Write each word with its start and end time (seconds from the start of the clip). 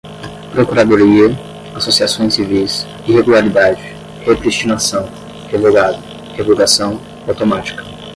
procuradoria, 0.51 1.29
associações 1.75 2.33
civis, 2.33 2.87
irregularidade, 3.07 3.79
repristinação, 4.25 5.07
revogada, 5.51 5.99
revogação, 6.35 6.99
automática 7.27 7.83